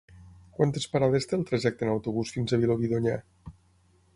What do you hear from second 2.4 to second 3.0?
a Vilobí